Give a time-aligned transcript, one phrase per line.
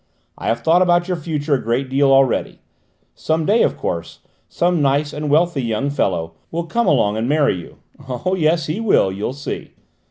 [0.35, 2.57] I have thought about your future a great deal already.
[3.13, 4.17] Some day, of course,
[4.49, 7.77] some nice and wealthy young fellow will come along and marry you
[8.09, 9.75] Oh, yes, he will: you'll see.